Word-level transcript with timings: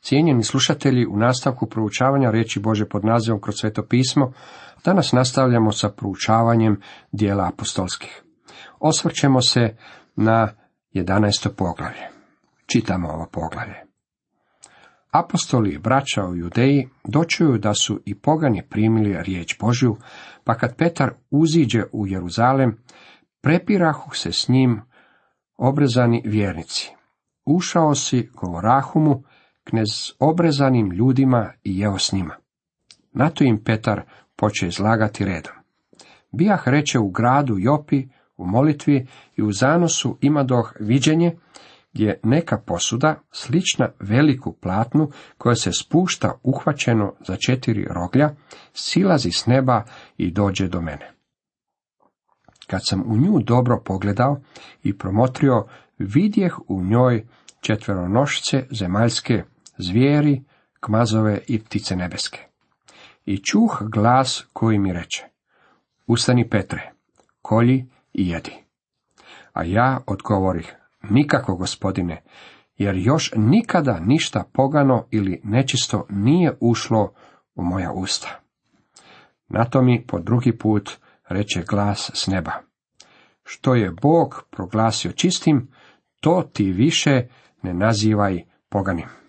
Cijenjeni 0.00 0.44
slušatelji, 0.44 1.06
u 1.06 1.16
nastavku 1.16 1.66
proučavanja 1.66 2.30
riječi 2.30 2.60
Bože 2.60 2.88
pod 2.88 3.04
nazivom 3.04 3.40
kroz 3.40 3.54
sveto 3.60 3.86
pismo, 3.86 4.32
danas 4.84 5.12
nastavljamo 5.12 5.72
sa 5.72 5.88
proučavanjem 5.88 6.80
dijela 7.12 7.48
apostolskih. 7.52 8.22
Osvrćemo 8.78 9.40
se 9.40 9.76
na 10.16 10.48
11. 10.94 11.48
poglavlje. 11.56 12.08
Čitamo 12.66 13.08
ovo 13.08 13.26
poglavlje. 13.32 13.74
Apostoli 15.10 15.78
braća 15.78 16.24
u 16.24 16.36
Judeji 16.36 16.88
dočuju 17.04 17.58
da 17.58 17.74
su 17.74 18.00
i 18.04 18.14
pogani 18.14 18.62
primili 18.70 19.22
riječ 19.22 19.58
Božju, 19.60 19.96
pa 20.44 20.54
kad 20.54 20.76
Petar 20.76 21.12
uziđe 21.30 21.82
u 21.92 22.06
Jeruzalem, 22.06 22.78
prepirahu 23.42 24.14
se 24.14 24.32
s 24.32 24.48
njim 24.48 24.80
obrezani 25.56 26.22
vjernici. 26.26 26.94
Ušao 27.44 27.94
si, 27.94 28.30
govorahu 28.34 29.00
mu, 29.00 29.22
knez 29.70 30.12
obrezanim 30.18 30.92
ljudima 30.92 31.52
i 31.64 31.78
jeo 31.78 31.98
s 31.98 32.12
njima. 32.12 32.34
Na 33.12 33.30
to 33.30 33.44
im 33.44 33.64
Petar 33.64 34.02
poče 34.36 34.66
izlagati 34.66 35.24
redom. 35.24 35.52
Bijah 36.32 36.68
reče 36.68 36.98
u 36.98 37.10
gradu 37.10 37.56
Jopi, 37.58 38.08
u 38.36 38.46
molitvi 38.46 39.06
i 39.36 39.42
u 39.42 39.52
zanosu 39.52 40.18
ima 40.20 40.42
doh 40.42 40.72
viđenje, 40.80 41.36
gdje 41.92 42.20
neka 42.22 42.58
posuda, 42.58 43.14
slična 43.32 43.88
veliku 44.00 44.52
platnu, 44.52 45.10
koja 45.38 45.54
se 45.54 45.72
spušta 45.72 46.32
uhvaćeno 46.42 47.14
za 47.26 47.36
četiri 47.36 47.86
roglja, 47.90 48.30
silazi 48.72 49.30
s 49.32 49.46
neba 49.46 49.84
i 50.16 50.30
dođe 50.30 50.68
do 50.68 50.80
mene. 50.80 51.12
Kad 52.66 52.80
sam 52.84 53.02
u 53.06 53.16
nju 53.16 53.38
dobro 53.38 53.82
pogledao 53.84 54.40
i 54.82 54.98
promotrio, 54.98 55.66
vidjeh 55.98 56.58
u 56.68 56.84
njoj 56.84 57.26
četveronošce 57.60 58.66
zemaljske, 58.70 59.44
zvijeri, 59.80 60.42
kmazove 60.80 61.40
i 61.48 61.58
ptice 61.64 61.96
nebeske. 61.96 62.38
I 63.24 63.38
čuh 63.38 63.82
glas 63.92 64.46
koji 64.52 64.78
mi 64.78 64.92
reče, 64.92 65.24
ustani 66.06 66.48
Petre, 66.48 66.92
kolji 67.42 67.86
i 68.12 68.28
jedi. 68.28 68.52
A 69.52 69.64
ja 69.64 70.00
odgovorih, 70.06 70.74
nikako 71.02 71.56
gospodine, 71.56 72.22
jer 72.76 72.96
još 72.96 73.32
nikada 73.36 74.00
ništa 74.00 74.44
pogano 74.52 75.06
ili 75.10 75.40
nečisto 75.44 76.06
nije 76.08 76.56
ušlo 76.60 77.12
u 77.54 77.62
moja 77.64 77.92
usta. 77.92 78.40
Na 79.48 79.64
to 79.64 79.82
mi 79.82 80.06
po 80.06 80.18
drugi 80.18 80.58
put 80.58 80.98
reče 81.28 81.62
glas 81.68 82.10
s 82.14 82.26
neba. 82.26 82.52
Što 83.44 83.74
je 83.74 83.90
Bog 84.02 84.44
proglasio 84.50 85.12
čistim, 85.12 85.68
to 86.20 86.50
ti 86.52 86.72
više 86.72 87.28
ne 87.62 87.74
nazivaj 87.74 88.42
poganim. 88.68 89.19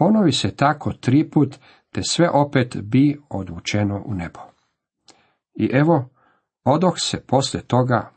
Ponovi 0.00 0.32
se 0.32 0.56
tako 0.56 0.92
triput, 0.92 1.58
te 1.90 2.02
sve 2.02 2.30
opet 2.30 2.76
bi 2.82 3.20
odvučeno 3.28 4.02
u 4.06 4.14
nebo. 4.14 4.40
I 5.54 5.70
evo, 5.72 6.08
odoh 6.64 6.94
se 6.96 7.26
poslije 7.26 7.62
toga 7.62 8.10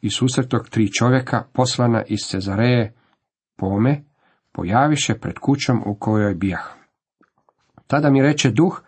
i 0.00 0.10
susretog 0.10 0.68
tri 0.68 0.92
čovjeka 0.92 1.44
poslana 1.52 2.02
iz 2.06 2.18
Cezareje 2.28 2.94
pome, 3.56 4.04
pojaviše 4.52 5.18
pred 5.18 5.38
kućom 5.38 5.82
u 5.86 5.96
kojoj 5.98 6.34
bijah. 6.34 6.74
Tada 7.86 8.10
mi 8.10 8.22
reče 8.22 8.50
duh 8.50 8.82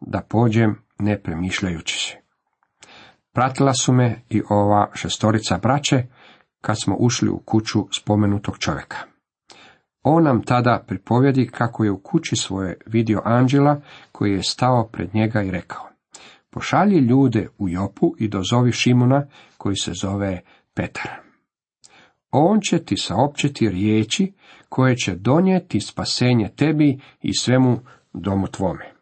da 0.00 0.22
pođem 0.28 0.82
ne 0.98 1.22
premišljajući 1.22 1.98
se. 1.98 2.16
Pratila 3.32 3.74
su 3.74 3.92
me 3.92 4.22
i 4.28 4.42
ova 4.50 4.90
šestorica 4.94 5.58
braće, 5.58 6.06
kad 6.60 6.80
smo 6.80 6.96
ušli 6.98 7.28
u 7.28 7.38
kuću 7.38 7.86
spomenutog 7.92 8.58
čovjeka. 8.58 9.11
On 10.02 10.24
nam 10.24 10.42
tada 10.42 10.84
pripovjedi 10.86 11.46
kako 11.46 11.84
je 11.84 11.90
u 11.90 11.98
kući 11.98 12.36
svoje 12.36 12.76
vidio 12.86 13.22
anđela 13.24 13.80
koji 14.12 14.32
je 14.32 14.42
stao 14.42 14.88
pred 14.92 15.14
njega 15.14 15.42
i 15.42 15.50
rekao, 15.50 15.88
pošalji 16.50 16.98
ljude 16.98 17.48
u 17.58 17.68
Jopu 17.68 18.14
i 18.18 18.28
dozovi 18.28 18.72
Šimuna 18.72 19.26
koji 19.58 19.76
se 19.76 19.92
zove 19.94 20.40
Petar. 20.74 21.10
On 22.30 22.60
će 22.60 22.84
ti 22.84 22.96
saopćiti 22.96 23.68
riječi 23.68 24.32
koje 24.68 24.96
će 24.96 25.14
donijeti 25.14 25.80
spasenje 25.80 26.48
tebi 26.56 27.00
i 27.22 27.34
svemu 27.34 27.78
domu 28.12 28.46
tvome. 28.46 28.92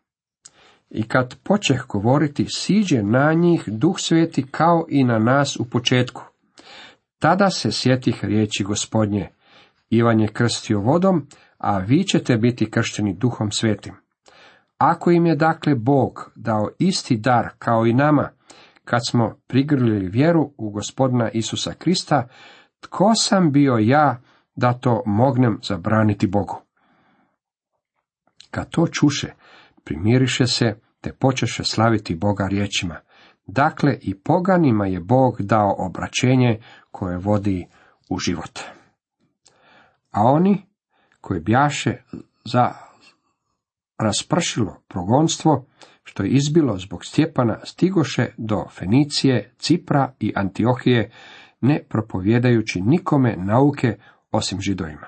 I 0.91 1.03
kad 1.03 1.37
počeh 1.43 1.87
govoriti, 1.89 2.47
siđe 2.49 3.03
na 3.03 3.33
njih 3.33 3.65
duh 3.67 3.99
sveti 3.99 4.47
kao 4.51 4.87
i 4.89 5.05
na 5.05 5.19
nas 5.19 5.57
u 5.57 5.65
početku. 5.65 6.23
Tada 7.19 7.51
se 7.51 7.73
sjetih 7.73 8.25
riječi 8.25 8.65
gospodnje, 8.65 9.29
Ivan 9.91 10.21
je 10.21 10.29
krstio 10.29 10.81
vodom, 10.81 11.27
a 11.59 11.79
vi 11.79 12.05
ćete 12.05 12.37
biti 12.37 12.71
kršteni 12.71 13.15
duhom 13.15 13.51
svetim. 13.51 13.95
Ako 14.79 15.11
im 15.11 15.27
je 15.27 15.37
dakle 15.37 15.75
Bog 15.75 16.33
dao 16.37 16.69
isti 16.79 17.17
dar 17.17 17.49
kao 17.59 17.87
i 17.87 17.93
nama, 17.95 18.29
kad 18.85 19.01
smo 19.09 19.37
prigrlili 19.47 20.09
vjeru 20.09 20.53
u 20.57 20.71
gospodina 20.71 21.31
Isusa 21.31 21.73
Krista, 21.73 22.29
tko 22.81 23.13
sam 23.15 23.53
bio 23.53 23.77
ja 23.81 24.23
da 24.57 24.73
to 24.73 25.03
mognem 25.07 25.59
zabraniti 25.63 26.27
Bogu? 26.27 26.63
Kad 28.51 28.71
to 28.71 28.87
čuše, 28.87 29.33
primiriše 29.85 30.47
se, 30.47 30.75
te 31.01 31.13
počeše 31.13 31.65
slaviti 31.65 32.15
Boga 32.15 32.47
riječima. 32.47 32.97
Dakle, 33.47 33.99
i 34.01 34.19
poganima 34.19 34.87
je 34.87 35.01
Bog 35.01 35.43
dao 35.43 35.75
obraćenje 35.79 36.61
koje 36.91 37.19
vodi 37.19 37.67
u 38.11 38.19
život. 38.19 38.61
A 40.11 40.23
oni 40.23 40.63
koji 41.21 41.41
bjaše 41.41 41.97
za 42.45 42.73
raspršilo 43.99 44.83
progonstvo, 44.89 45.67
što 46.03 46.23
je 46.23 46.31
izbilo 46.31 46.79
zbog 46.79 47.05
Stjepana, 47.05 47.59
stigoše 47.65 48.27
do 48.37 48.65
Fenicije, 48.79 49.55
Cipra 49.59 50.15
i 50.21 50.33
Antiohije, 50.37 51.11
ne 51.61 51.83
propovjedajući 51.89 52.81
nikome 52.81 53.37
nauke 53.37 53.99
osim 54.31 54.61
židovima. 54.61 55.07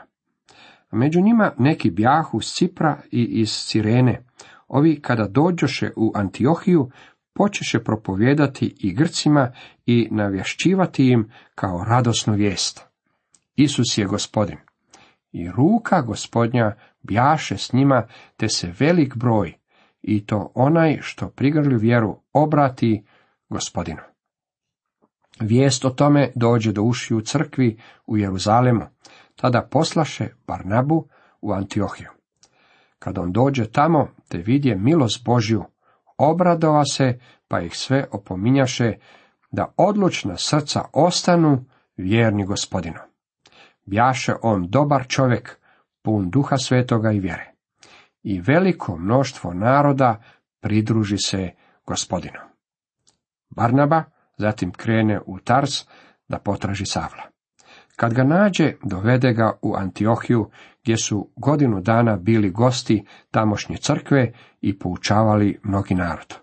Među 0.90 1.20
njima 1.20 1.52
neki 1.58 1.90
bjahu 1.90 2.40
s 2.40 2.54
Cipra 2.54 3.02
i 3.10 3.22
iz 3.22 3.50
Sirene. 3.50 4.24
Ovi 4.68 5.00
kada 5.00 5.28
dođoše 5.28 5.90
u 5.96 6.12
Antiohiju, 6.14 6.90
počeše 7.34 7.84
propovijedati 7.84 8.74
i 8.78 8.94
Grcima 8.94 9.52
i 9.86 10.08
navješćivati 10.10 11.08
im 11.08 11.30
kao 11.54 11.84
radosnu 11.84 12.34
vijest. 12.34 12.86
Isus 13.56 13.98
je 13.98 14.06
gospodin. 14.06 14.56
I 15.32 15.50
ruka 15.50 16.00
gospodnja 16.00 16.76
bjaše 17.02 17.58
s 17.58 17.72
njima, 17.72 18.06
te 18.36 18.48
se 18.48 18.72
velik 18.78 19.16
broj, 19.16 19.54
i 20.02 20.26
to 20.26 20.52
onaj 20.54 20.98
što 21.00 21.28
prigrli 21.28 21.76
vjeru 21.76 22.20
obrati 22.32 23.04
gospodinu. 23.48 24.00
Vijest 25.40 25.84
o 25.84 25.90
tome 25.90 26.32
dođe 26.34 26.72
do 26.72 26.82
ušiju 26.82 27.20
crkvi 27.20 27.78
u 28.06 28.16
Jeruzalemu, 28.16 28.84
tada 29.36 29.68
poslaše 29.70 30.28
Barnabu 30.46 31.08
u 31.40 31.52
Antiohiju. 31.52 32.08
Kad 32.98 33.18
on 33.18 33.32
dođe 33.32 33.66
tamo, 33.66 34.08
te 34.28 34.38
vidje 34.38 34.76
milost 34.76 35.24
Božju, 35.24 35.64
obradova 36.18 36.84
se, 36.84 37.18
pa 37.48 37.60
ih 37.60 37.76
sve 37.76 38.06
opominjaše, 38.12 38.94
da 39.50 39.74
odlučna 39.76 40.36
srca 40.36 40.84
ostanu 40.92 41.64
vjerni 41.96 42.44
gospodinu. 42.44 43.11
Bjaše 43.86 44.34
on 44.42 44.66
dobar 44.68 45.06
čovjek, 45.08 45.58
pun 46.02 46.30
duha 46.30 46.56
svetoga 46.56 47.12
i 47.12 47.20
vjere. 47.20 47.52
I 48.22 48.40
veliko 48.40 48.96
mnoštvo 48.96 49.54
naroda 49.54 50.22
pridruži 50.60 51.16
se 51.18 51.50
gospodinu. 51.86 52.40
Barnaba 53.50 54.04
zatim 54.36 54.72
krene 54.72 55.20
u 55.26 55.38
Tars 55.38 55.70
da 56.28 56.38
potraži 56.38 56.84
Savla. 56.86 57.22
Kad 57.96 58.14
ga 58.14 58.24
nađe, 58.24 58.72
dovede 58.82 59.32
ga 59.32 59.58
u 59.62 59.74
Antiohiju, 59.76 60.50
gdje 60.82 60.96
su 60.96 61.30
godinu 61.36 61.80
dana 61.80 62.16
bili 62.16 62.50
gosti 62.50 63.04
tamošnje 63.30 63.76
crkve 63.76 64.32
i 64.60 64.78
poučavali 64.78 65.60
mnogi 65.62 65.94
narod. 65.94 66.34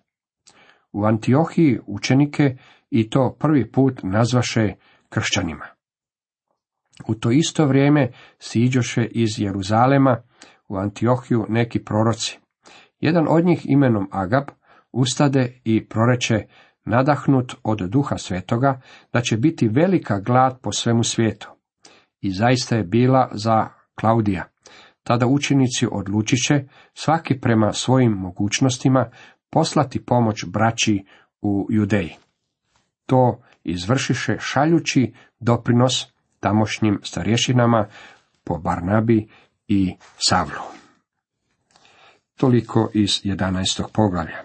U 0.92 1.06
Antiohiji 1.06 1.80
učenike 1.88 2.58
i 2.90 3.10
to 3.10 3.36
prvi 3.40 3.72
put 3.72 4.00
nazvaše 4.04 4.74
kršćanima. 5.10 5.66
U 7.08 7.16
to 7.16 7.32
isto 7.32 7.66
vrijeme 7.66 8.12
siđoše 8.40 9.06
iz 9.06 9.30
Jeruzalema 9.40 10.18
u 10.68 10.76
Antiohiju 10.76 11.46
neki 11.50 11.84
proroci. 11.84 12.40
Jedan 13.00 13.26
od 13.30 13.46
njih 13.46 13.62
imenom 13.66 14.08
Agab 14.12 14.44
ustade 14.92 15.62
i 15.64 15.86
proreče 15.86 16.46
nadahnut 16.86 17.56
od 17.64 17.78
duha 17.80 18.18
svetoga 18.18 18.82
da 19.14 19.22
će 19.22 19.38
biti 19.38 19.68
velika 19.68 20.20
glad 20.20 20.62
po 20.62 20.72
svemu 20.72 21.04
svijetu. 21.04 21.50
I 22.22 22.32
zaista 22.32 22.76
je 22.76 22.84
bila 22.84 23.30
za 23.34 23.68
Klaudija. 23.96 24.44
Tada 25.04 25.28
učenici 25.28 25.88
odlučiše, 25.92 26.64
svaki 26.94 27.40
prema 27.40 27.74
svojim 27.74 28.12
mogućnostima, 28.12 29.10
poslati 29.50 30.06
pomoć 30.06 30.46
braći 30.48 31.06
u 31.42 31.68
Judeji. 31.70 32.16
To 33.06 33.42
izvršiše 33.64 34.38
šaljući 34.40 35.14
doprinos 35.40 36.08
tamošnjim 36.40 37.00
starješinama 37.04 37.88
po 38.44 38.58
Barnabi 38.58 39.28
i 39.68 39.96
Savlu. 40.18 40.62
Toliko 42.38 42.90
iz 42.94 43.10
11. 43.24 43.84
poglavlja. 43.94 44.38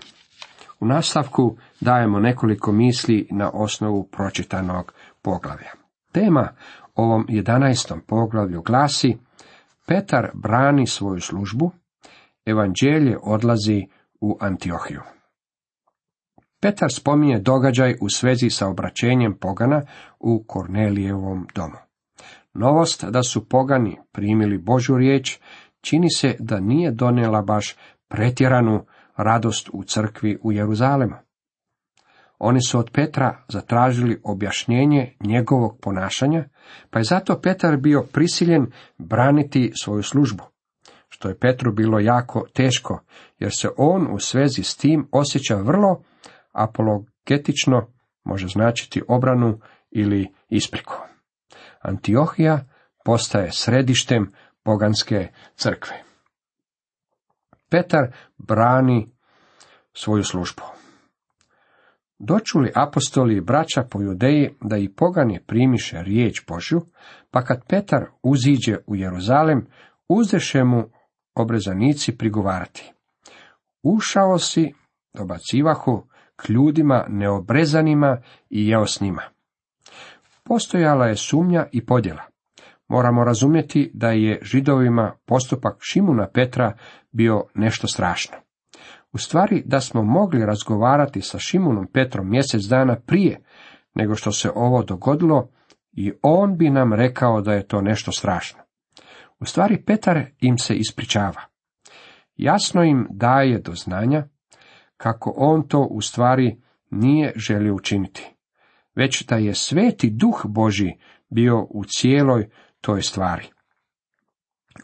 U 0.80 0.86
nastavku 0.86 1.56
dajemo 1.80 2.20
nekoliko 2.20 2.72
misli 2.72 3.28
na 3.30 3.50
osnovu 3.54 4.08
pročitanog 4.12 4.92
poglavlja. 5.22 5.70
Tema 6.12 6.48
ovom 6.94 7.26
11. 7.28 8.00
poglavlju 8.06 8.62
glasi 8.62 9.18
Petar 9.86 10.30
brani 10.34 10.86
svoju 10.86 11.20
službu, 11.20 11.70
evanđelje 12.46 13.18
odlazi 13.22 13.86
u 14.20 14.38
Antiohiju. 14.40 15.00
Petar 16.60 16.92
spominje 16.92 17.38
događaj 17.38 17.96
u 18.00 18.08
svezi 18.08 18.50
sa 18.50 18.68
obraćenjem 18.68 19.36
pogana 19.40 19.82
u 20.20 20.44
Kornelijevom 20.46 21.46
domu. 21.54 21.83
Novost 22.54 23.04
da 23.04 23.22
su 23.22 23.48
pogani 23.48 23.98
primili 24.12 24.58
Božu 24.58 24.96
riječ 24.96 25.38
čini 25.80 26.10
se 26.10 26.36
da 26.38 26.60
nije 26.60 26.90
donijela 26.90 27.42
baš 27.42 27.76
pretjeranu 28.08 28.84
radost 29.16 29.70
u 29.72 29.84
crkvi 29.84 30.38
u 30.42 30.52
Jeruzalemu. 30.52 31.14
Oni 32.38 32.62
su 32.62 32.78
od 32.78 32.90
Petra 32.90 33.44
zatražili 33.48 34.20
objašnjenje 34.24 35.12
njegovog 35.20 35.78
ponašanja, 35.82 36.44
pa 36.90 36.98
je 36.98 37.04
zato 37.04 37.40
Petar 37.40 37.76
bio 37.76 38.02
prisiljen 38.12 38.66
braniti 38.98 39.72
svoju 39.82 40.02
službu, 40.02 40.44
što 41.08 41.28
je 41.28 41.38
Petru 41.38 41.72
bilo 41.72 41.98
jako 41.98 42.46
teško, 42.54 43.00
jer 43.38 43.50
se 43.52 43.68
on 43.76 44.14
u 44.14 44.18
svezi 44.18 44.62
s 44.62 44.76
tim 44.76 45.08
osjeća 45.12 45.56
vrlo 45.56 46.02
apologetično, 46.52 47.86
može 48.24 48.48
značiti 48.48 49.02
obranu 49.08 49.58
ili 49.90 50.28
ispriku. 50.48 51.13
Antiohija 51.84 52.64
postaje 53.04 53.52
središtem 53.52 54.32
poganske 54.62 55.28
crkve. 55.56 56.02
Petar 57.70 58.12
brani 58.38 59.10
svoju 59.92 60.24
službu. 60.24 60.62
Dočuli 62.18 62.72
apostoli 62.74 63.36
i 63.36 63.40
braća 63.40 63.82
po 63.90 64.02
judeji 64.02 64.54
da 64.60 64.76
i 64.76 64.88
pogani 64.88 65.40
primiše 65.46 66.02
riječ 66.02 66.46
Božju, 66.48 66.80
pa 67.30 67.44
kad 67.44 67.66
Petar 67.68 68.04
uziđe 68.22 68.76
u 68.86 68.96
Jeruzalem, 68.96 69.66
uzdeše 70.08 70.64
mu 70.64 70.84
obrezanici 71.34 72.16
prigovarati. 72.16 72.92
Ušao 73.82 74.38
si, 74.38 74.74
dobacivahu, 75.14 76.06
k 76.36 76.48
ljudima 76.48 77.06
neobrezanima 77.08 78.22
i 78.50 78.68
jeo 78.68 78.86
s 78.86 79.00
njima. 79.00 79.33
Postojala 80.44 81.06
je 81.06 81.16
sumnja 81.16 81.66
i 81.72 81.86
podjela. 81.86 82.22
Moramo 82.88 83.24
razumjeti 83.24 83.90
da 83.94 84.08
je 84.08 84.40
židovima 84.42 85.12
postupak 85.26 85.76
Šimuna 85.80 86.28
Petra 86.28 86.76
bio 87.12 87.44
nešto 87.54 87.86
strašno. 87.86 88.36
U 89.12 89.18
stvari 89.18 89.62
da 89.66 89.80
smo 89.80 90.02
mogli 90.02 90.46
razgovarati 90.46 91.20
sa 91.20 91.38
Šimunom 91.38 91.86
Petrom 91.86 92.30
mjesec 92.30 92.62
dana 92.62 92.96
prije 93.06 93.42
nego 93.94 94.14
što 94.14 94.32
se 94.32 94.50
ovo 94.54 94.82
dogodilo 94.82 95.48
i 95.92 96.12
on 96.22 96.56
bi 96.56 96.70
nam 96.70 96.92
rekao 96.92 97.40
da 97.40 97.52
je 97.52 97.66
to 97.66 97.80
nešto 97.80 98.12
strašno. 98.12 98.60
U 99.40 99.44
stvari 99.44 99.84
Petar 99.84 100.24
im 100.40 100.58
se 100.58 100.74
ispričava. 100.74 101.40
Jasno 102.36 102.82
im 102.82 103.06
daje 103.10 103.58
do 103.58 103.72
znanja 103.74 104.24
kako 104.96 105.34
on 105.36 105.68
to 105.68 105.80
u 105.80 106.00
stvari 106.00 106.62
nije 106.90 107.32
želio 107.36 107.74
učiniti, 107.74 108.33
već 108.94 109.26
da 109.26 109.36
je 109.36 109.54
sveti 109.54 110.10
duh 110.10 110.42
Boži 110.44 110.92
bio 111.30 111.66
u 111.70 111.84
cijeloj 111.84 112.48
toj 112.80 113.02
stvari. 113.02 113.46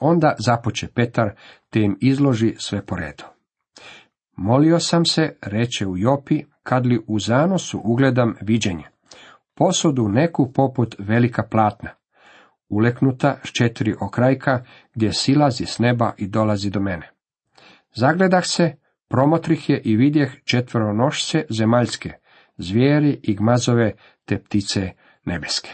Onda 0.01 0.35
započe 0.39 0.89
Petar, 0.89 1.31
te 1.71 1.81
im 1.81 1.99
izloži 2.01 2.55
sve 2.59 2.87
po 2.87 2.97
redu. 2.97 3.25
Molio 4.37 4.81
sam 4.81 5.05
se, 5.05 5.37
reče 5.43 5.87
u 5.87 5.97
Jopi, 5.97 6.45
kad 6.63 6.87
li 6.87 7.05
u 7.07 7.19
zanosu 7.19 7.81
ugledam 7.85 8.35
viđenje. 8.41 8.85
Posudu 9.55 10.09
neku 10.09 10.53
poput 10.53 10.95
velika 10.99 11.43
platna, 11.43 11.91
uleknuta 12.69 13.39
s 13.45 13.53
četiri 13.53 13.95
okrajka, 14.01 14.65
gdje 14.95 15.13
silazi 15.13 15.67
s 15.67 15.79
neba 15.79 16.13
i 16.17 16.27
dolazi 16.27 16.71
do 16.71 16.81
mene. 16.81 17.11
Zagledah 17.95 18.45
se, 18.47 18.77
promotrih 19.09 19.71
je 19.71 19.81
i 19.81 19.97
vidjeh 19.97 20.33
četvronošce 20.45 21.45
zemaljske, 21.51 22.13
zvijeri 22.61 23.21
i 23.23 23.35
gmazove 23.35 23.93
te 24.25 24.43
ptice 24.43 24.91
nebeske. 25.25 25.71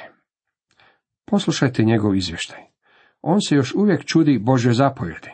Poslušajte 1.25 1.83
njegov 1.83 2.17
izvještaj. 2.17 2.61
On 3.23 3.41
se 3.41 3.55
još 3.55 3.75
uvijek 3.75 4.05
čudi 4.05 4.39
Bože 4.39 4.73
zapovjedi. 4.73 5.31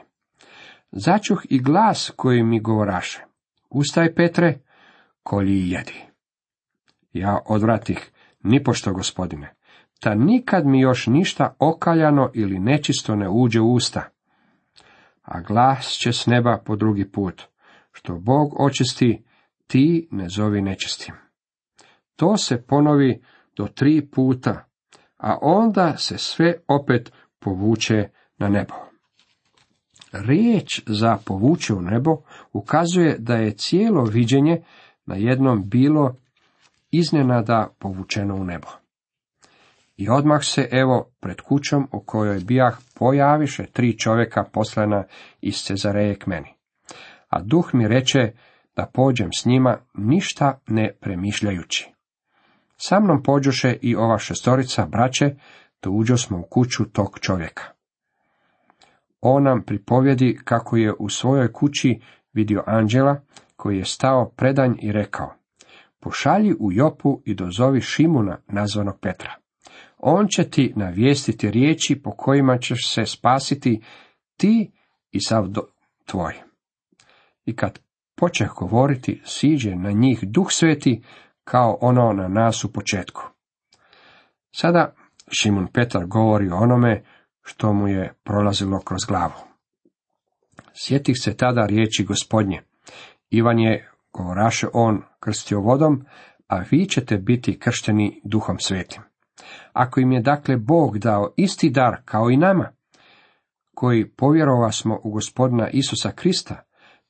Začuh 0.93 1.43
i 1.51 1.63
glas 1.63 2.13
koji 2.17 2.43
mi 2.43 2.61
govoraše. 2.61 3.25
Ustaj, 3.71 4.15
Petre, 4.15 4.59
kolji 5.23 5.53
i 5.53 5.71
jedi. 5.71 6.01
Ja 7.13 7.39
odvratih, 7.47 8.11
nipošto, 8.43 8.93
gospodine, 8.93 9.55
ta 10.01 10.15
nikad 10.15 10.67
mi 10.67 10.81
još 10.81 11.07
ništa 11.07 11.57
okaljano 11.59 12.31
ili 12.35 12.59
nečisto 12.59 13.17
ne 13.17 13.29
uđe 13.29 13.61
u 13.61 13.73
usta. 13.73 14.09
A 15.23 15.41
glas 15.41 15.87
će 15.87 16.13
s 16.13 16.27
neba 16.27 16.63
po 16.67 16.77
drugi 16.77 17.11
put. 17.11 17.43
Što 17.93 18.19
Bog 18.19 18.61
očisti, 18.61 19.25
ti 19.67 20.09
ne 20.11 20.29
zovi 20.29 20.63
nečistim. 20.63 21.22
To 22.23 22.37
se 22.37 22.63
ponovi 22.63 23.23
do 23.57 23.67
tri 23.75 24.09
puta, 24.11 24.65
a 25.17 25.39
onda 25.41 25.97
se 25.97 26.19
sve 26.19 26.55
opet 26.69 27.13
povuče 27.39 28.09
na 28.39 28.49
nebo. 28.49 28.75
Riječ 30.13 30.83
za 30.87 31.19
povuče 31.25 31.75
u 31.75 31.81
nebo 31.81 32.17
ukazuje 32.53 33.17
da 33.19 33.35
je 33.35 33.57
cijelo 33.57 34.05
viđenje 34.05 34.63
na 35.07 35.15
jednom 35.17 35.69
bilo 35.69 36.17
iznenada 36.91 37.69
povučeno 37.79 38.35
u 38.35 38.45
nebo. 38.45 38.69
I 39.97 40.09
odmah 40.09 40.41
se 40.43 40.69
evo 40.73 41.11
pred 41.21 41.41
kućom 41.41 41.89
u 41.93 42.01
kojoj 42.01 42.41
bijah 42.41 42.79
pojaviše 42.95 43.67
tri 43.67 43.99
čovjeka 43.99 44.45
poslana 44.53 45.05
iz 45.41 45.55
Cezareje 45.55 46.19
k 46.19 46.27
meni. 46.27 46.55
A 47.29 47.43
duh 47.43 47.71
mi 47.73 47.89
reče 47.89 48.33
da 48.77 48.91
pođem 48.95 49.29
s 49.33 49.45
njima 49.45 49.79
ništa 49.95 50.61
ne 50.67 50.93
premišljajući. 51.01 51.92
Sa 52.85 53.01
mnom 53.01 53.23
pođoše 53.23 53.77
i 53.83 53.97
ova 53.97 54.19
šestorica 54.19 54.87
braće, 54.87 55.35
te 55.81 55.89
uđo 55.89 56.17
smo 56.17 56.39
u 56.39 56.43
kuću 56.43 56.85
tog 56.85 57.19
čovjeka. 57.21 57.63
On 59.21 59.43
nam 59.43 59.63
pripovjedi 59.63 60.41
kako 60.45 60.77
je 60.77 60.93
u 60.99 61.09
svojoj 61.09 61.53
kući 61.53 62.01
vidio 62.33 62.63
anđela, 62.67 63.21
koji 63.57 63.79
je 63.79 63.85
stao 63.85 64.33
predanj 64.37 64.75
i 64.83 64.93
rekao, 64.93 65.35
pošalji 66.01 66.55
u 66.61 66.73
Jopu 66.73 67.23
i 67.25 67.35
dozovi 67.35 67.81
Šimuna, 67.81 68.39
nazvanog 68.49 68.99
Petra. 69.01 69.35
On 69.99 70.27
će 70.29 70.51
ti 70.51 70.73
navijestiti 70.77 71.51
riječi 71.51 72.01
po 72.05 72.11
kojima 72.11 72.59
ćeš 72.59 72.95
se 72.95 73.07
spasiti 73.07 73.83
ti 74.37 74.73
i 75.11 75.21
sav 75.21 75.49
tvoj. 76.07 76.35
I 77.45 77.57
kad 77.57 77.79
počeh 78.15 78.51
govoriti, 78.57 79.23
siđe 79.25 79.77
na 79.77 79.91
njih 79.91 80.19
duh 80.23 80.47
sveti, 80.51 81.03
kao 81.45 81.79
ono 81.81 82.13
na 82.13 82.29
nas 82.29 82.65
u 82.65 82.73
početku. 82.73 83.23
Sada 84.57 84.95
Šimun 85.31 85.67
Petar 85.67 86.07
govori 86.07 86.51
o 86.51 86.57
onome 86.57 87.05
što 87.43 87.73
mu 87.73 87.89
je 87.89 88.15
prolazilo 88.25 88.81
kroz 88.81 89.01
glavu. 89.09 89.53
Sjetih 90.75 91.17
se 91.21 91.37
tada 91.37 91.67
riječi 91.67 92.05
gospodnje. 92.05 92.63
Ivan 93.31 93.59
je, 93.59 93.91
govoraše 94.13 94.67
on, 94.73 95.03
krstio 95.21 95.61
vodom, 95.61 96.05
a 96.49 96.63
vi 96.71 96.87
ćete 96.87 97.17
biti 97.17 97.59
kršteni 97.59 98.21
duhom 98.25 98.59
svetim. 98.59 99.03
Ako 99.73 100.01
im 100.01 100.13
je 100.13 100.21
dakle 100.21 100.57
Bog 100.57 100.99
dao 100.99 101.33
isti 101.37 101.71
dar 101.71 101.97
kao 102.05 102.31
i 102.31 102.37
nama, 102.37 102.69
koji 103.75 104.11
povjerova 104.11 104.73
smo 104.73 105.01
u 105.05 105.11
gospodina 105.11 105.69
Isusa 105.69 106.11
Krista, 106.11 106.63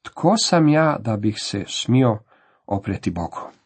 tko 0.03 0.35
sam 0.37 0.69
ja 0.69 0.97
da 1.01 1.17
bih 1.17 1.35
se 1.39 1.65
smio 1.67 2.19
opreti 2.67 3.11
Bogu? 3.11 3.62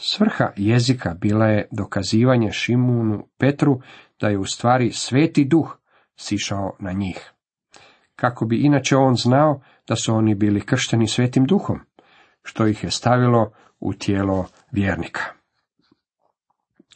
Svrha 0.00 0.52
jezika 0.56 1.14
bila 1.14 1.46
je 1.46 1.68
dokazivanje 1.70 2.52
Šimunu 2.52 3.28
Petru 3.38 3.80
da 4.20 4.28
je 4.28 4.38
u 4.38 4.44
stvari 4.44 4.92
sveti 4.92 5.44
duh 5.44 5.76
sišao 6.16 6.76
na 6.78 6.92
njih. 6.92 7.32
Kako 8.16 8.46
bi 8.46 8.56
inače 8.56 8.96
on 8.96 9.14
znao 9.16 9.60
da 9.88 9.96
su 9.96 10.14
oni 10.14 10.34
bili 10.34 10.66
kršteni 10.66 11.06
svetim 11.06 11.44
duhom, 11.44 11.80
što 12.42 12.66
ih 12.66 12.84
je 12.84 12.90
stavilo 12.90 13.52
u 13.80 13.92
tijelo 13.92 14.46
vjernika. 14.72 15.22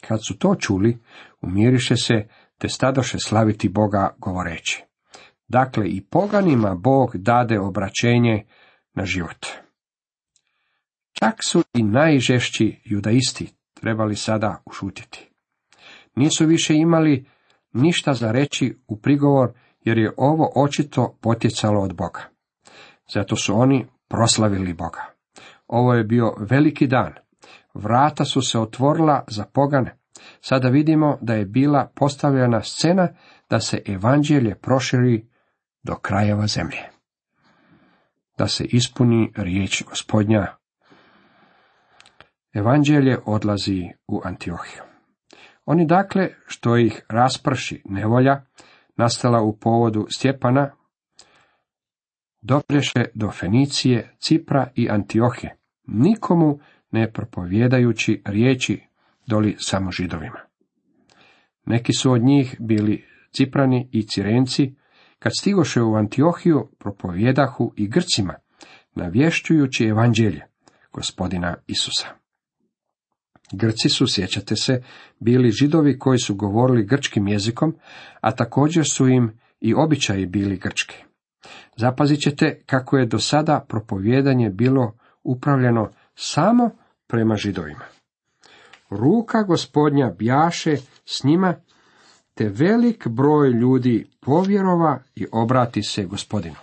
Kad 0.07 0.19
su 0.27 0.37
to 0.37 0.55
čuli, 0.55 0.99
umiriše 1.41 1.95
se, 1.95 2.27
te 2.57 2.69
stadoše 2.69 3.17
slaviti 3.19 3.69
Boga 3.69 4.15
govoreći. 4.17 4.83
Dakle, 5.47 5.87
i 5.87 6.01
poganima 6.01 6.75
Bog 6.75 7.17
dade 7.17 7.59
obraćenje 7.59 8.45
na 8.93 9.05
život. 9.05 9.62
Čak 11.23 11.43
su 11.43 11.63
i 11.73 11.83
najžešći 11.83 12.81
judaisti 12.83 13.53
trebali 13.73 14.15
sada 14.15 14.61
ušutiti. 14.65 15.29
Nisu 16.15 16.45
više 16.45 16.75
imali 16.75 17.25
ništa 17.73 18.13
za 18.13 18.31
reći 18.31 18.77
u 18.87 18.97
prigovor, 18.97 19.51
jer 19.81 19.97
je 19.97 20.13
ovo 20.17 20.51
očito 20.55 21.17
potjecalo 21.21 21.81
od 21.81 21.95
Boga. 21.95 22.21
Zato 23.13 23.35
su 23.35 23.59
oni 23.59 23.85
proslavili 24.07 24.73
Boga. 24.73 25.05
Ovo 25.67 25.93
je 25.93 26.03
bio 26.03 26.33
veliki 26.39 26.87
dan. 26.87 27.13
Vrata 27.73 28.25
su 28.25 28.41
se 28.41 28.59
otvorila 28.59 29.23
za 29.27 29.45
pogane. 29.45 29.97
Sada 30.41 30.69
vidimo 30.69 31.17
da 31.21 31.33
je 31.33 31.45
bila 31.45 31.91
postavljena 31.95 32.61
scena 32.63 33.07
da 33.49 33.59
se 33.59 33.81
evanđelje 33.85 34.55
proširi 34.55 35.27
do 35.83 35.95
krajeva 35.95 36.47
zemlje. 36.47 36.89
Da 38.37 38.47
se 38.47 38.65
ispuni 38.65 39.31
riječ 39.35 39.83
gospodnja. 39.83 40.62
Evanđelje 42.53 43.17
odlazi 43.25 43.89
u 44.07 44.21
Antiohiju. 44.23 44.81
Oni 45.65 45.85
dakle, 45.85 46.29
što 46.47 46.77
ih 46.77 47.05
rasprši 47.09 47.81
nevolja, 47.85 48.45
nastala 48.95 49.41
u 49.41 49.57
povodu 49.57 50.05
Stjepana, 50.17 50.71
dopreše 52.41 53.05
do 53.13 53.31
Fenicije, 53.31 54.15
Cipra 54.19 54.71
i 54.75 54.89
Antiohe, 54.89 55.49
nikomu 55.87 56.59
ne 56.91 57.11
propovjedajući 57.11 58.21
riječi 58.25 58.81
doli 59.27 59.55
samo 59.59 59.91
židovima. 59.91 60.39
Neki 61.65 61.93
su 61.93 62.11
od 62.11 62.21
njih 62.21 62.55
bili 62.59 63.05
Ciprani 63.31 63.89
i 63.91 64.07
Cirenci, 64.07 64.75
kad 65.19 65.31
stigoše 65.39 65.81
u 65.81 65.95
Antiohiju, 65.95 66.69
propovjedahu 66.79 67.73
i 67.75 67.87
Grcima, 67.87 68.33
navješćujući 68.95 69.85
evanđelje 69.85 70.41
gospodina 70.91 71.55
Isusa. 71.67 72.22
Grci 73.51 73.89
su, 73.89 74.07
sjećate 74.07 74.55
se, 74.55 74.83
bili 75.19 75.51
židovi 75.51 75.99
koji 75.99 76.19
su 76.19 76.35
govorili 76.35 76.85
grčkim 76.85 77.27
jezikom, 77.27 77.75
a 78.21 78.31
također 78.31 78.85
su 78.89 79.07
im 79.07 79.39
i 79.61 79.73
običaji 79.73 80.25
bili 80.25 80.57
grčki. 80.57 80.95
Zapazit 81.77 82.19
ćete 82.21 82.61
kako 82.65 82.97
je 82.97 83.05
do 83.05 83.19
sada 83.19 83.65
propovjedanje 83.69 84.49
bilo 84.49 84.93
upravljeno 85.23 85.89
samo 86.15 86.69
prema 87.07 87.35
židovima. 87.35 87.85
Ruka 88.89 89.43
gospodnja 89.43 90.11
bjaše 90.19 90.77
s 91.05 91.23
njima, 91.23 91.55
te 92.33 92.49
velik 92.49 93.07
broj 93.07 93.49
ljudi 93.49 94.07
povjerova 94.19 94.99
i 95.15 95.27
obrati 95.31 95.83
se 95.83 96.05
gospodinu. 96.05 96.55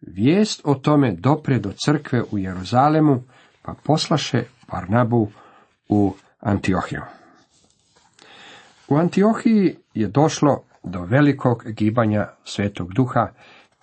Vijest 0.00 0.60
o 0.64 0.74
tome 0.74 1.12
dopre 1.12 1.58
do 1.58 1.72
crkve 1.84 2.22
u 2.30 2.38
Jeruzalemu, 2.38 3.22
pa 3.62 3.74
poslaše 3.84 4.44
Barnabu 4.70 5.30
u 5.92 6.14
Antiohiju. 6.40 7.02
U 8.88 8.96
Antiohiji 8.96 9.76
je 9.94 10.08
došlo 10.08 10.64
do 10.82 11.02
velikog 11.04 11.64
gibanja 11.66 12.28
Svetog 12.44 12.92
Duha 12.92 13.28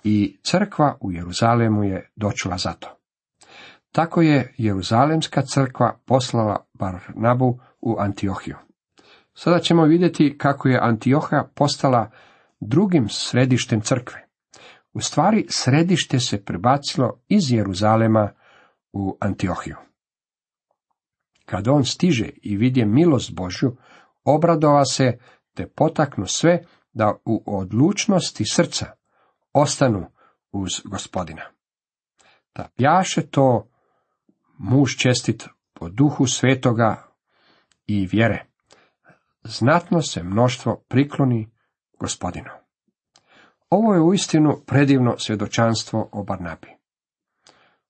i 0.03 0.37
crkva 0.43 0.97
u 1.01 1.11
Jeruzalemu 1.11 1.83
je 1.83 2.09
dočula 2.15 2.57
za 2.57 2.73
to. 2.73 2.97
Tako 3.91 4.21
je 4.21 4.53
Jeruzalemska 4.57 5.41
crkva 5.41 5.99
poslala 6.05 6.65
Barnabu 6.73 7.59
u 7.81 7.95
Antiohiju. 7.99 8.55
Sada 9.33 9.59
ćemo 9.59 9.85
vidjeti 9.85 10.37
kako 10.37 10.67
je 10.67 10.79
Antioha 10.81 11.43
postala 11.55 12.11
drugim 12.59 13.09
središtem 13.09 13.81
crkve. 13.81 14.25
U 14.93 15.01
stvari 15.01 15.45
središte 15.49 16.19
se 16.19 16.43
prebacilo 16.45 17.19
iz 17.27 17.51
Jeruzalema 17.51 18.29
u 18.93 19.17
Antiohiju. 19.19 19.88
Kad 21.49 21.67
on 21.67 21.85
stiže 21.85 22.29
i 22.41 22.57
vidje 22.57 22.85
milost 22.85 23.33
Božju, 23.33 23.77
obradova 24.23 24.85
se 24.85 25.17
te 25.53 25.67
potaknu 25.67 26.25
sve 26.25 26.63
da 26.93 27.15
u 27.25 27.43
odlučnosti 27.45 28.45
srca 28.45 28.85
ostanu 29.53 30.05
uz 30.51 30.71
gospodina. 30.85 31.41
Da 32.55 32.69
pjaše 32.75 33.21
to 33.21 33.69
muž 34.57 34.95
čestit 34.97 35.47
po 35.73 35.89
duhu 35.89 36.27
svetoga 36.27 37.07
i 37.87 38.07
vjere. 38.11 38.45
Znatno 39.43 40.01
se 40.01 40.23
mnoštvo 40.23 40.83
prikloni 40.87 41.51
gospodinu. 41.99 42.49
Ovo 43.69 43.93
je 43.93 44.01
uistinu 44.01 44.63
predivno 44.67 45.17
svjedočanstvo 45.17 46.09
o 46.11 46.23
Barnabi. 46.23 46.67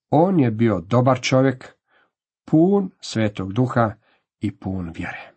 On 0.09 0.39
je 0.39 0.51
bio 0.51 0.81
dobar 0.81 1.21
čovjek, 1.21 1.78
pun 2.49 2.91
svetog 3.01 3.53
duha 3.53 3.93
i 4.39 4.59
pun 4.59 4.91
vjere. 4.95 5.31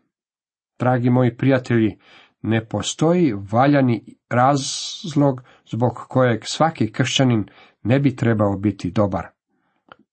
Dragi 0.79 1.11
moji 1.11 1.37
prijatelji, 1.37 1.99
ne 2.43 2.69
postoji 2.69 3.35
valjani 3.53 4.17
razlog 4.31 5.43
zbog 5.71 5.93
kojeg 6.09 6.41
svaki 6.45 6.93
kršćanin 6.93 7.49
ne 7.83 8.01
bi 8.01 8.17
trebao 8.17 8.57
biti 8.57 8.91
dobar, 8.91 9.27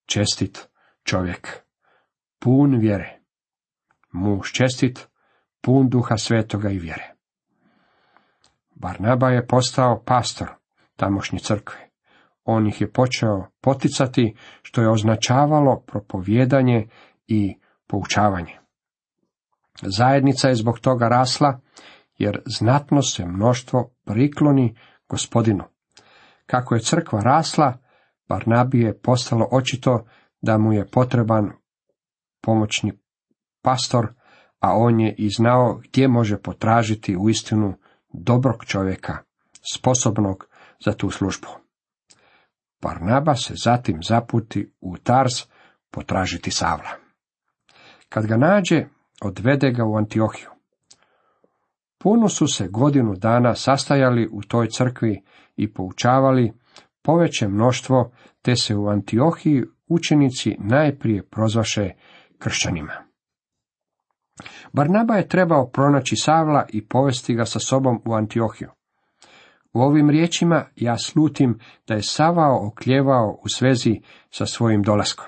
čestit 0.05 0.69
čovjek, 1.03 1.63
pun 2.39 2.79
vjere, 2.79 3.19
muž 4.11 4.51
čestit, 4.51 5.07
pun 5.61 5.89
duha 5.89 6.17
svetoga 6.17 6.69
i 6.69 6.79
vjere. 6.79 7.15
Barnaba 8.75 9.29
je 9.29 9.47
postao 9.47 10.03
pastor 10.05 10.49
tamošnje 10.95 11.39
crkve. 11.39 11.88
On 12.51 12.67
ih 12.67 12.81
je 12.81 12.91
počeo 12.91 13.45
poticati, 13.61 14.35
što 14.61 14.81
je 14.81 14.89
označavalo 14.89 15.83
propovjedanje 15.87 16.87
i 17.27 17.55
poučavanje. 17.87 18.57
Zajednica 19.81 20.47
je 20.47 20.55
zbog 20.55 20.79
toga 20.79 21.07
rasla, 21.07 21.59
jer 22.17 22.41
znatno 22.59 23.01
se 23.01 23.25
mnoštvo 23.25 23.91
prikloni 24.05 24.75
gospodinu. 25.09 25.63
Kako 26.45 26.75
je 26.75 26.81
crkva 26.81 27.21
rasla, 27.21 27.77
Barnabi 28.29 28.79
je 28.79 28.99
postalo 29.01 29.47
očito 29.51 30.05
da 30.41 30.57
mu 30.57 30.73
je 30.73 30.87
potreban 30.87 31.51
pomoćni 32.41 32.91
pastor, 33.61 34.13
a 34.59 34.73
on 34.75 34.99
je 34.99 35.15
i 35.17 35.29
znao 35.29 35.81
gdje 35.83 36.07
može 36.07 36.41
potražiti 36.41 37.17
uistinu 37.17 37.73
dobrog 38.13 38.65
čovjeka, 38.65 39.17
sposobnog 39.73 40.47
za 40.85 40.93
tu 40.93 41.09
službu. 41.09 41.68
Barnaba 42.81 43.35
se 43.35 43.53
zatim 43.63 43.99
zaputi 44.03 44.71
u 44.81 44.97
Tars 44.97 45.33
potražiti 45.91 46.51
Savla. 46.51 46.89
Kad 48.09 48.25
ga 48.25 48.37
nađe, 48.37 48.85
odvede 49.21 49.71
ga 49.71 49.85
u 49.85 49.95
Antiohiju. 49.95 50.49
Puno 51.97 52.29
su 52.29 52.47
se 52.47 52.67
godinu 52.67 53.15
dana 53.15 53.55
sastajali 53.55 54.29
u 54.31 54.41
toj 54.41 54.67
crkvi 54.69 55.23
i 55.55 55.73
poučavali 55.73 56.53
poveće 57.01 57.47
mnoštvo, 57.47 58.11
te 58.41 58.55
se 58.55 58.75
u 58.75 58.87
Antiohiji 58.87 59.63
učenici 59.87 60.55
najprije 60.59 61.23
prozvaše 61.23 61.91
kršćanima. 62.37 62.93
Barnaba 64.73 65.15
je 65.15 65.27
trebao 65.27 65.69
pronaći 65.69 66.15
Savla 66.15 66.65
i 66.69 66.87
povesti 66.87 67.33
ga 67.33 67.45
sa 67.45 67.59
sobom 67.59 68.01
u 68.05 68.13
Antiohiju. 68.13 68.69
U 69.73 69.81
ovim 69.81 70.09
riječima 70.09 70.65
ja 70.75 70.97
slutim 70.97 71.59
da 71.87 71.93
je 71.93 72.03
Savao 72.03 72.67
okljevao 72.67 73.39
u 73.43 73.49
svezi 73.49 74.01
sa 74.29 74.45
svojim 74.45 74.83
dolaskom. 74.83 75.27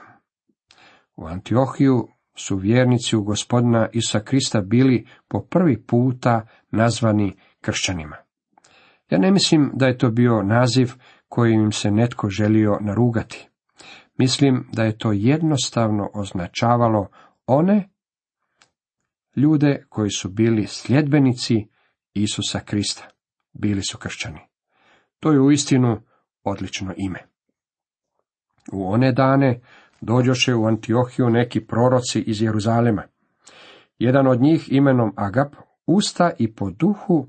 U 1.16 1.26
Antiohiju 1.26 2.08
su 2.36 2.56
vjernici 2.56 3.16
u 3.16 3.24
gospodina 3.24 3.90
Isa 3.94 4.20
Krista 4.20 4.62
bili 4.62 5.08
po 5.28 5.42
prvi 5.42 5.82
puta 5.82 6.48
nazvani 6.72 7.36
kršćanima. 7.62 8.16
Ja 9.10 9.18
ne 9.18 9.32
mislim 9.32 9.72
da 9.74 9.88
je 9.88 9.98
to 9.98 10.10
bio 10.10 10.44
naziv 10.44 10.92
kojim 11.30 11.62
im 11.62 11.72
se 11.72 11.92
netko 11.92 12.30
želio 12.30 12.78
narugati. 12.82 13.50
Mislim 14.18 14.68
da 14.74 14.84
je 14.84 14.98
to 14.98 15.12
jednostavno 15.12 16.10
označavalo 16.14 17.08
one 17.46 17.90
ljude 19.36 19.86
koji 19.90 20.10
su 20.10 20.30
bili 20.30 20.68
sljedbenici 20.68 21.68
Isusa 22.14 22.60
Krista. 22.60 23.11
Bili 23.54 23.82
su 23.84 23.98
kršćani. 23.98 24.40
To 25.20 25.32
je 25.32 25.42
uistinu 25.42 26.02
odlično 26.44 26.94
ime. 26.98 27.20
U 28.72 28.92
one 28.92 29.12
dane 29.12 29.62
dođoše 30.02 30.56
u 30.56 30.66
Antiohiju 30.66 31.30
neki 31.30 31.66
proroci 31.66 32.22
iz 32.22 32.42
Jeruzalema. 32.42 33.04
Jedan 34.00 34.28
od 34.28 34.42
njih 34.42 34.72
imenom 34.72 35.14
Agap 35.18 35.56
usta 35.86 36.32
i 36.40 36.56
po 36.56 36.72
duhu 36.72 37.28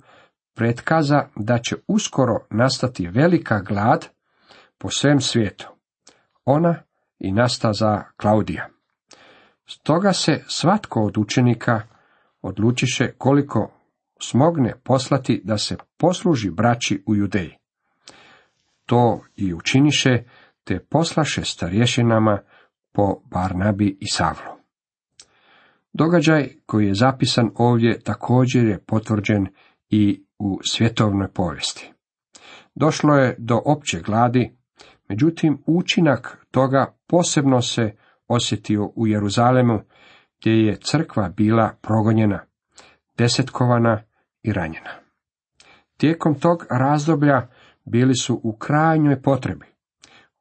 pretkaza 0.54 1.28
da 1.36 1.58
će 1.58 1.76
uskoro 1.86 2.46
nastati 2.50 3.08
velika 3.08 3.60
glad 3.60 4.08
po 4.78 4.90
svem 4.90 5.20
svijetu. 5.20 5.68
Ona 6.44 6.82
i 7.18 7.32
nasta 7.32 7.72
za 7.72 8.02
Klaudija. 8.16 8.68
Stoga 9.66 10.12
se 10.12 10.44
svatko 10.48 11.02
od 11.02 11.18
učenika 11.18 11.82
odlučiše 12.42 13.12
koliko 13.18 13.70
smogne 14.22 14.74
poslati 14.84 15.42
da 15.44 15.58
se 15.58 15.76
posluži 15.96 16.50
braći 16.50 17.02
u 17.06 17.14
Judeji. 17.14 17.56
To 18.86 19.20
i 19.36 19.54
učiniše, 19.54 20.24
te 20.64 20.86
poslaše 20.90 21.44
starješinama 21.44 22.38
po 22.92 23.22
Barnabi 23.30 23.96
i 24.00 24.06
Savlu. 24.06 24.52
Događaj 25.92 26.48
koji 26.66 26.86
je 26.86 26.94
zapisan 26.94 27.50
ovdje 27.54 28.00
također 28.00 28.64
je 28.64 28.84
potvrđen 28.84 29.46
i 29.90 30.24
u 30.38 30.58
svjetovnoj 30.62 31.28
povijesti. 31.28 31.92
Došlo 32.74 33.14
je 33.14 33.36
do 33.38 33.62
opće 33.64 34.00
gladi, 34.00 34.56
međutim 35.08 35.62
učinak 35.66 36.46
toga 36.50 36.96
posebno 37.06 37.62
se 37.62 37.96
osjetio 38.28 38.92
u 38.96 39.06
Jeruzalemu, 39.06 39.80
gdje 40.40 40.50
je 40.50 40.76
crkva 40.76 41.28
bila 41.28 41.74
progonjena, 41.82 42.44
desetkovana 43.18 44.02
i 44.42 44.52
ranjena. 44.52 44.90
Tijekom 45.96 46.34
tog 46.34 46.66
razdoblja 46.70 47.48
bili 47.84 48.14
su 48.14 48.40
u 48.44 48.56
krajnjoj 48.56 49.22
potrebi. 49.22 49.66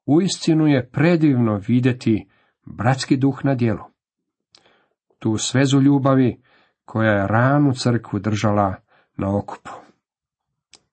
Uistinu 0.05 0.67
je 0.67 0.89
predivno 0.89 1.61
vidjeti 1.67 2.29
bratski 2.65 3.17
duh 3.17 3.45
na 3.45 3.55
djelu. 3.55 3.83
Tu 5.19 5.37
svezu 5.37 5.81
ljubavi 5.81 6.41
koja 6.85 7.11
je 7.11 7.27
ranu 7.27 7.73
crkvu 7.73 8.19
držala 8.19 8.75
na 9.17 9.37
okupu. 9.37 9.71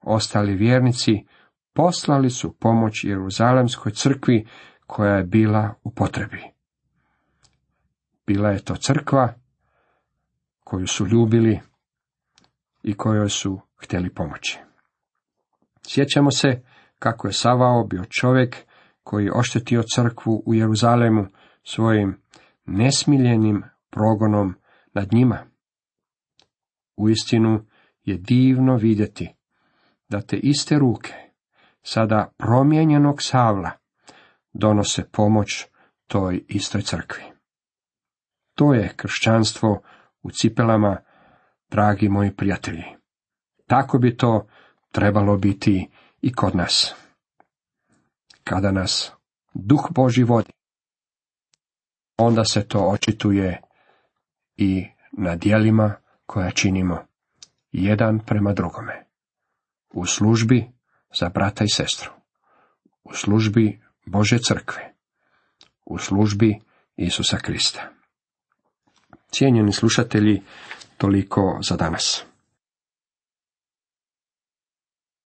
Ostali 0.01 0.55
vjernici 0.55 1.27
poslali 1.73 2.31
su 2.31 2.57
pomoć 2.59 3.05
Jeruzalemskoj 3.05 3.93
crkvi 3.93 4.47
koja 4.87 5.15
je 5.15 5.25
bila 5.25 5.75
u 5.83 5.95
potrebi. 5.95 6.43
Bila 8.27 8.51
je 8.51 8.65
to 8.65 8.77
crkva 8.77 9.35
koju 10.65 10.87
su 10.87 11.07
ljubili 11.07 11.61
i 12.89 12.95
kojoj 12.95 13.29
su 13.29 13.61
htjeli 13.77 14.15
pomoći. 14.15 14.59
Sjećamo 15.87 16.31
se 16.31 16.63
kako 16.99 17.29
je 17.29 17.33
Savao 17.33 17.85
bio 17.85 18.05
čovjek 18.05 18.57
koji 19.03 19.25
je 19.25 19.33
oštetio 19.35 19.83
crkvu 19.95 20.43
u 20.47 20.55
Jeruzalemu 20.55 21.27
svojim 21.63 22.21
nesmiljenim 22.65 23.63
progonom 23.91 24.55
nad 24.95 25.13
njima. 25.13 25.39
Uistinu 26.97 27.67
je 28.05 28.17
divno 28.19 28.77
vidjeti 28.77 29.35
da 30.09 30.21
te 30.21 30.37
iste 30.37 30.79
ruke, 30.79 31.13
sada 31.83 32.33
promijenjenog 32.37 33.23
Savla, 33.23 33.71
donose 34.53 35.05
pomoć 35.13 35.67
toj 36.07 36.45
istoj 36.49 36.83
crkvi. 36.83 37.23
To 38.55 38.75
je 38.75 38.93
kršćanstvo 38.97 39.83
u 40.23 40.31
cipelama, 40.31 40.97
dragi 41.71 42.09
moji 42.09 42.37
prijatelji. 42.37 42.85
Tako 43.67 43.99
bi 43.99 44.17
to 44.17 44.47
trebalo 44.93 45.37
biti 45.37 45.91
i 46.21 46.33
kod 46.33 46.57
nas. 46.57 46.95
Kada 48.45 48.73
nas 48.73 49.13
duh 49.55 49.89
Boži 49.91 50.23
vodi, 50.23 50.53
onda 52.17 52.45
se 52.45 52.69
to 52.69 52.81
očituje 52.81 53.63
i 54.57 54.87
na 55.13 55.37
dijelima 55.37 55.95
koja 56.27 56.51
činimo, 56.51 57.07
jedan 57.73 58.19
prema 58.27 58.53
drugome. 58.53 59.05
U 59.91 60.07
službi 60.07 60.71
za 61.15 61.29
brata 61.29 61.65
i 61.65 61.69
sestru. 61.69 62.11
U 63.05 63.15
službi 63.15 63.81
Bože 64.07 64.39
crkve. 64.39 64.95
U 65.87 65.99
službi 65.99 66.61
Isusa 66.97 67.37
Krista. 67.37 67.89
Cijenjeni 69.31 69.73
slušatelji, 69.73 70.43
toliko 70.99 71.59
za 71.63 71.77
danas. 71.77 72.28